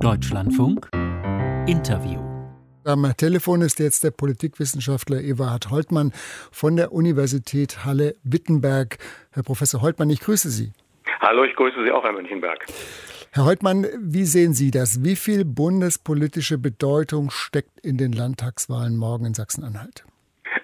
[0.00, 0.88] Deutschlandfunk
[1.66, 2.20] Interview.
[2.84, 6.12] Am Telefon ist jetzt der Politikwissenschaftler Eberhard Holtmann
[6.52, 8.98] von der Universität Halle-Wittenberg.
[9.32, 10.72] Herr Professor Holtmann, ich grüße Sie.
[11.20, 12.64] Hallo, ich grüße Sie auch, Herr Münchenberg.
[13.32, 15.02] Herr Holtmann, wie sehen Sie das?
[15.02, 20.04] Wie viel bundespolitische Bedeutung steckt in den Landtagswahlen morgen in Sachsen-Anhalt?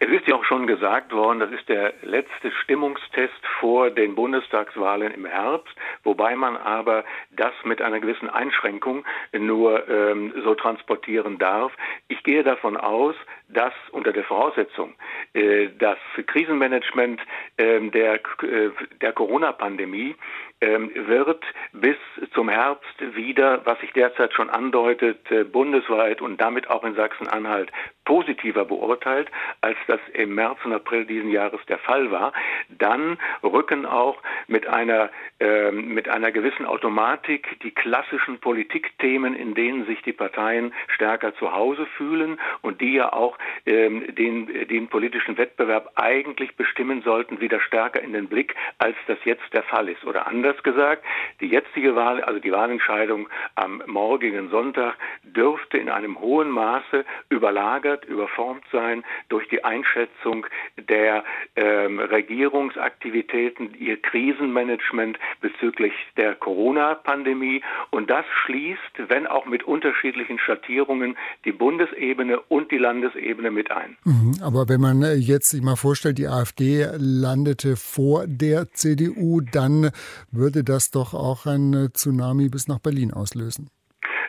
[0.00, 5.12] Es ist ja auch schon gesagt worden, das ist der letzte Stimmungstest vor den Bundestagswahlen
[5.12, 11.72] im Herbst, wobei man aber das mit einer gewissen Einschränkung nur ähm, so transportieren darf.
[12.08, 13.14] Ich gehe davon aus,
[13.54, 14.94] dass unter der Voraussetzung,
[15.32, 17.20] äh, das Krisenmanagement
[17.56, 20.14] äh, der, äh, der Corona-Pandemie
[20.60, 21.96] ähm, wird bis
[22.32, 27.70] zum Herbst wieder, was sich derzeit schon andeutet, äh, bundesweit und damit auch in Sachsen-Anhalt
[28.04, 29.30] positiver beurteilt,
[29.60, 32.32] als das im März und April diesen Jahres der Fall war,
[32.68, 35.10] dann rücken auch mit einer,
[35.40, 41.52] äh, mit einer gewissen Automatik die klassischen Politikthemen, in denen sich die Parteien stärker zu
[41.52, 47.60] Hause fühlen und die ja auch ähm, den, den politischen Wettbewerb eigentlich bestimmen sollten, wieder
[47.60, 50.04] stärker in den Blick, als das jetzt der Fall ist.
[50.04, 51.04] Oder anders gesagt,
[51.40, 58.04] die jetzige Wahl, also die Wahlentscheidung am morgigen Sonntag, dürfte in einem hohen Maße überlagert,
[58.04, 61.24] überformt sein durch die Einschätzung der
[61.56, 67.62] ähm, Regierungsaktivitäten, ihr Krisenmanagement bezüglich der Corona-Pandemie.
[67.90, 73.96] Und das schließt, wenn auch mit unterschiedlichen Schattierungen, die Bundesebene und die Landesebene mit ein.
[74.04, 79.40] Mhm, aber wenn man äh, jetzt sich mal vorstellt, die AfD landete vor der CDU,
[79.40, 79.90] dann
[80.30, 83.70] würde das doch auch ein äh, Tsunami bis nach Berlin auslösen.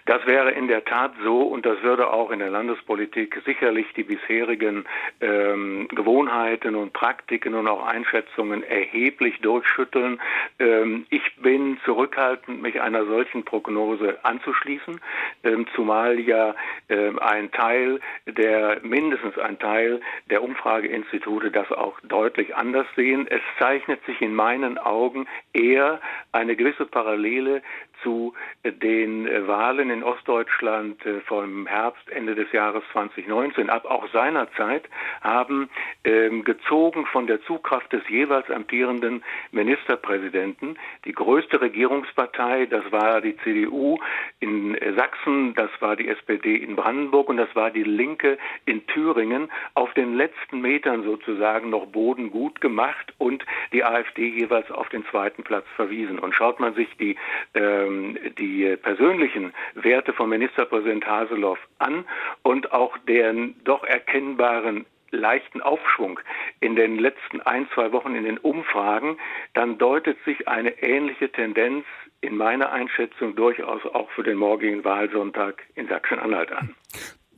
[0.05, 4.03] Das wäre in der Tat so und das würde auch in der Landespolitik sicherlich die
[4.03, 4.85] bisherigen
[5.19, 10.21] ähm, Gewohnheiten und Praktiken und auch Einschätzungen erheblich durchschütteln.
[10.59, 15.01] Ähm, ich bin zurückhaltend, mich einer solchen Prognose anzuschließen,
[15.43, 16.53] ähm, zumal ja
[16.87, 23.25] ähm, ein Teil der, mindestens ein Teil der Umfrageinstitute das auch deutlich anders sehen.
[23.27, 25.99] Es zeichnet sich in meinen Augen eher
[26.31, 27.63] eine gewisse Parallele
[28.03, 28.33] zu
[28.63, 33.85] den Wahlen in Ostdeutschland äh, vom Herbst, Ende des Jahres 2019 ab.
[33.85, 34.83] Auch seinerzeit
[35.22, 35.69] haben
[36.03, 43.38] ähm, gezogen von der Zugkraft des jeweils amtierenden Ministerpräsidenten die größte Regierungspartei, das war die
[43.38, 43.97] CDU
[44.39, 48.85] in äh, Sachsen, das war die SPD in Brandenburg und das war die Linke in
[48.88, 54.89] Thüringen, auf den letzten Metern sozusagen noch Boden gut gemacht und die AfD jeweils auf
[54.89, 56.19] den zweiten Platz verwiesen.
[56.19, 57.16] Und schaut man sich die
[57.53, 62.06] ähm, die persönlichen Werte von Ministerpräsident Haseloff an
[62.44, 66.19] und auch deren doch erkennbaren leichten Aufschwung
[66.59, 69.17] in den letzten ein, zwei Wochen in den Umfragen,
[69.53, 71.85] dann deutet sich eine ähnliche Tendenz
[72.21, 76.75] in meiner Einschätzung durchaus auch für den morgigen Wahlsonntag in Sachsen-Anhalt an.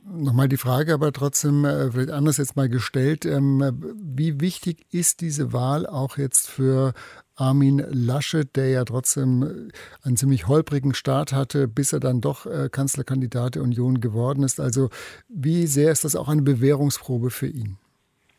[0.04, 3.24] Nochmal die Frage aber trotzdem äh, vielleicht anders jetzt mal gestellt.
[3.24, 3.62] Ähm,
[3.94, 6.92] wie wichtig ist diese Wahl auch jetzt für
[7.36, 9.70] Armin Laschet, der ja trotzdem
[10.02, 14.60] einen ziemlich holprigen Start hatte, bis er dann doch äh, Kanzlerkandidat der Union geworden ist?
[14.60, 14.88] Also
[15.28, 17.78] wie sehr ist das auch eine Bewährungsprobe für ihn?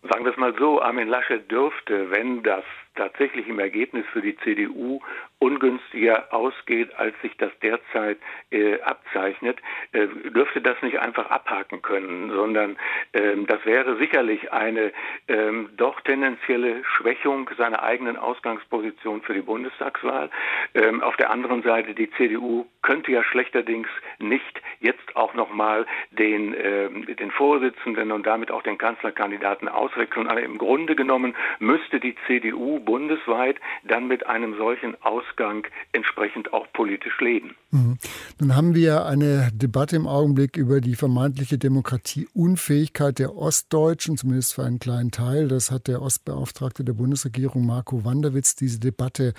[0.10, 2.64] Sagen wir es mal so, Armin Laschet dürfte, wenn das
[3.00, 5.00] tatsächlich im Ergebnis für die CDU
[5.40, 8.18] ungünstiger ausgeht, als sich das derzeit
[8.52, 9.58] äh, abzeichnet,
[9.94, 12.78] äh, dürfte das nicht einfach abhaken können, sondern
[13.14, 14.92] ähm, das wäre sicherlich eine
[15.30, 20.30] ähm, doch tendenzielle Schwächung seiner eigenen Ausgangsposition für die Bundestagswahl.
[20.74, 23.88] Ähm, auf der anderen Seite, die CDU könnte ja schlechterdings
[24.20, 30.28] nicht jetzt auch nochmal den, ähm, den Vorsitzenden und damit auch den Kanzlerkandidaten auswechseln.
[30.28, 33.58] Aber im Grunde genommen müsste die CDU bundesweit
[33.88, 37.56] dann mit einem solchen Ausgang entsprechend auch politisch leben.
[37.70, 38.00] Mhm.
[38.40, 44.64] Nun haben wir eine Debatte im Augenblick über die vermeintliche Demokratieunfähigkeit der Ostdeutschen, zumindest für
[44.64, 45.50] einen kleinen Teil.
[45.50, 49.36] Das hat der Ostbeauftragte der Bundesregierung Marco Wanderwitz diese Debatte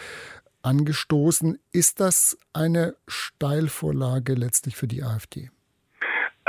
[0.62, 1.58] angestoßen.
[1.72, 5.50] Ist das eine Steilvorlage letztlich für die AfD?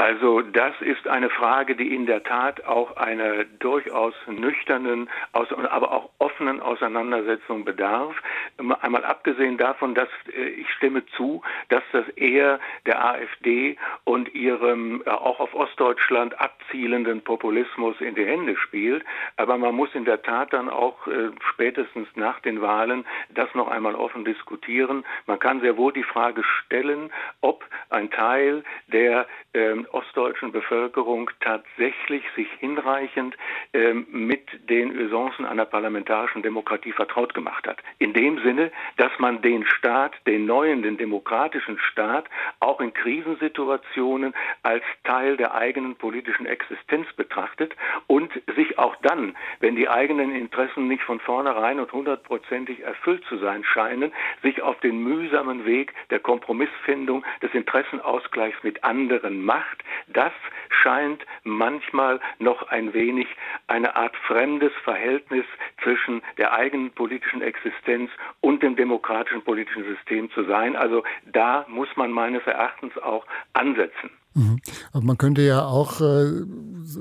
[0.01, 6.09] Also das ist eine Frage, die in der Tat auch einer durchaus nüchternen, aber auch
[6.17, 8.15] offenen Auseinandersetzung bedarf.
[8.57, 15.03] Einmal abgesehen davon, dass äh, ich stimme zu, dass das eher der AfD und ihrem
[15.05, 19.05] äh, auch auf Ostdeutschland abzielenden Populismus in die Hände spielt.
[19.37, 23.05] Aber man muss in der Tat dann auch äh, spätestens nach den Wahlen
[23.35, 25.05] das noch einmal offen diskutieren.
[25.27, 27.11] Man kann sehr wohl die Frage stellen,
[27.41, 33.35] ob ein Teil der ähm, ostdeutschen Bevölkerung tatsächlich sich hinreichend
[33.73, 37.77] ähm, mit den Usancen einer parlamentarischen Demokratie vertraut gemacht hat.
[37.99, 42.25] In dem Sinne, dass man den Staat, den neuen, den demokratischen Staat,
[42.59, 44.33] auch in Krisensituationen
[44.63, 47.75] als Teil der eigenen politischen Existenz betrachtet
[48.07, 53.37] und sich auch dann, wenn die eigenen Interessen nicht von vornherein und hundertprozentig erfüllt zu
[53.37, 54.11] sein scheinen,
[54.41, 59.83] sich auf den mühsamen Weg der Kompromissfindung, des Interessenausgleichs mit anderen macht.
[60.07, 60.33] Das
[60.69, 63.27] scheint manchmal noch ein wenig
[63.67, 65.45] eine Art fremdes Verhältnis
[65.83, 70.75] zwischen der eigenen politischen Existenz und dem demokratischen politischen System zu sein.
[70.75, 74.09] Also da muss man meines Erachtens auch ansetzen.
[74.33, 74.59] Mhm.
[74.93, 76.43] Aber man könnte ja auch äh,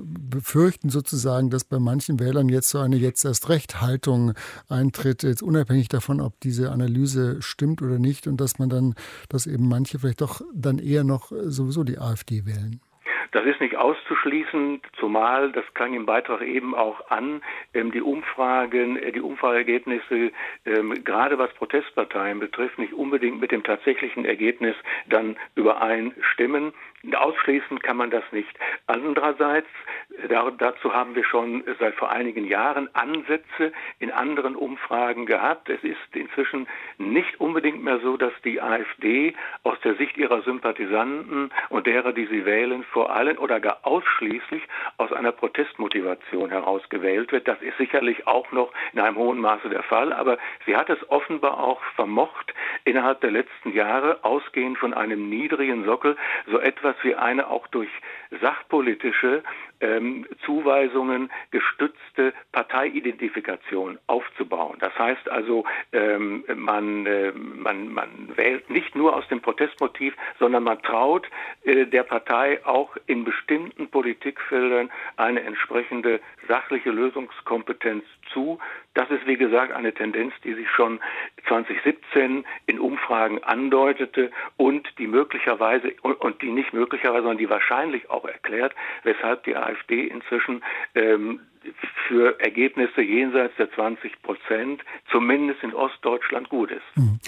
[0.05, 4.35] befürchten sozusagen, dass bei manchen Wählern jetzt so eine jetzt erst recht Haltung
[4.69, 8.94] eintritt, jetzt unabhängig davon, ob diese Analyse stimmt oder nicht und dass man dann,
[9.29, 12.81] dass eben manche vielleicht doch dann eher noch sowieso die AfD wählen.
[13.32, 17.43] Das ist nicht auszuschließen, zumal, das klang im Beitrag eben auch an,
[17.75, 20.32] ähm, die Umfragen, äh, die Umfrageergebnisse,
[20.67, 24.75] ähm, gerade was Protestparteien betrifft, nicht unbedingt mit dem tatsächlichen Ergebnis
[25.09, 26.73] dann übereinstimmen.
[27.14, 28.50] Ausschließen kann man das nicht.
[28.87, 29.69] Andererseits,
[30.58, 35.70] dazu haben wir schon seit vor einigen Jahren Ansätze in anderen Umfragen gehabt.
[35.70, 36.69] Es ist inzwischen
[36.99, 42.26] nicht unbedingt mehr so, dass die AfD aus der Sicht ihrer Sympathisanten und derer, die
[42.26, 44.62] sie wählen, vor allem oder gar ausschließlich
[44.99, 47.49] aus einer Protestmotivation heraus gewählt wird.
[47.49, 50.37] Das ist sicherlich auch noch in einem hohen Maße der Fall, aber
[50.67, 52.55] sie hat es offenbar auch vermocht,
[52.85, 57.67] innerhalb der letzten Jahre, ausgehend von einem niedrigen Sockel, so etwas etwas wie eine auch
[57.69, 57.91] durch
[58.41, 59.43] sachpolitische
[59.81, 64.77] ähm, Zuweisungen gestützte Parteiidentifikation aufzubauen.
[64.81, 70.65] Das heißt also, ähm, man, äh, man, man wählt nicht nur aus dem Protestmotiv, sondern
[70.65, 71.29] man traut
[71.65, 78.59] äh, der Partei auch in bestimmten Politikfeldern eine entsprechende sachliche Lösungskompetenz zu.
[78.94, 81.00] Das ist, wie gesagt, eine Tendenz, die sich schon
[81.47, 88.25] 2017 in Umfragen andeutete und die möglicherweise und die nicht möglicherweise, sondern die wahrscheinlich auch
[88.25, 88.75] erklärt,
[89.05, 90.62] weshalb die AfD inzwischen
[90.94, 91.40] ähm,
[92.08, 96.96] für Ergebnisse jenseits der 20 Prozent, zumindest in Ostdeutschland, gut ist.
[96.96, 97.19] Mhm.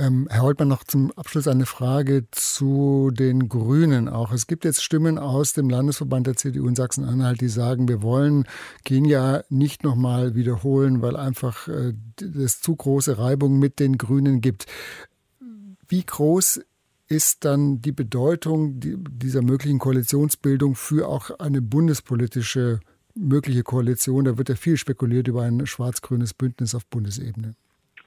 [0.00, 4.32] Ähm, Herr Holtmann, noch zum Abschluss eine Frage zu den Grünen auch.
[4.32, 8.46] Es gibt jetzt Stimmen aus dem Landesverband der CDU in Sachsen-Anhalt, die sagen, wir wollen
[8.86, 14.66] Kenia nicht nochmal wiederholen, weil einfach äh, es zu große Reibung mit den Grünen gibt.
[15.86, 16.62] Wie groß
[17.10, 22.78] ist dann die Bedeutung dieser möglichen Koalitionsbildung für auch eine bundespolitische
[23.16, 24.24] mögliche Koalition?
[24.24, 27.56] Da wird ja viel spekuliert über ein schwarz-grünes Bündnis auf Bundesebene.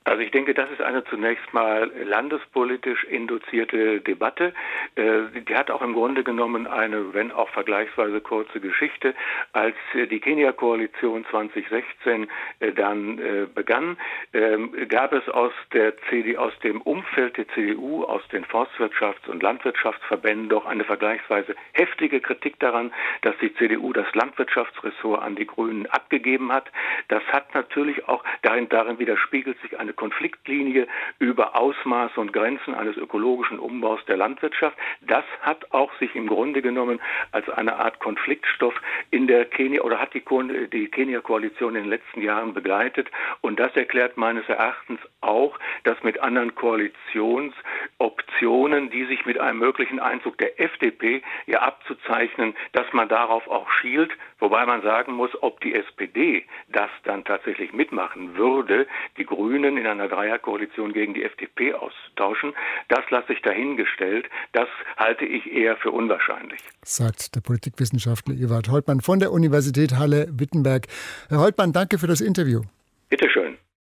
[0.05, 4.53] Also ich denke, das ist eine zunächst mal landespolitisch induzierte Debatte.
[4.95, 9.15] Äh, die hat auch im Grunde genommen eine, wenn auch vergleichsweise kurze Geschichte.
[9.53, 12.27] Als die Kenia-Koalition 2016
[12.59, 13.97] äh, dann äh, begann,
[14.33, 19.41] ähm, gab es aus der CD, aus dem Umfeld der CDU, aus den Forstwirtschafts- und
[19.41, 22.91] Landwirtschaftsverbänden doch eine vergleichsweise heftige Kritik daran,
[23.21, 26.69] dass die CDU das Landwirtschaftsressort an die Grünen abgegeben hat.
[27.07, 30.87] Das hat natürlich auch darin, darin widerspiegelt sich eine Konfliktlinie
[31.19, 34.77] über Ausmaße und Grenzen eines ökologischen Umbaus der Landwirtschaft.
[35.01, 36.99] Das hat auch sich im Grunde genommen
[37.31, 38.73] als eine Art Konfliktstoff
[39.11, 40.23] in der Kenia oder hat die,
[40.71, 43.09] die Kenia-Koalition in den letzten Jahren begleitet.
[43.41, 49.99] Und das erklärt meines Erachtens auch, dass mit anderen Koalitionsoptionen, die sich mit einem möglichen
[49.99, 55.59] Einzug der FDP ja abzuzeichnen, dass man darauf auch schielt, wobei man sagen muss, ob
[55.61, 58.87] die SPD das dann tatsächlich mitmachen würde,
[59.17, 62.53] die Grünen in einer Dreierkoalition gegen die FDP austauschen.
[62.87, 64.25] Das lasse ich dahingestellt.
[64.53, 66.61] Das halte ich eher für unwahrscheinlich.
[66.83, 70.87] Sagt der Politikwissenschaftler Ewald Holtmann von der Universität Halle-Wittenberg.
[71.29, 72.61] Herr Holtmann, danke für das Interview.
[73.09, 73.57] Bitte schön.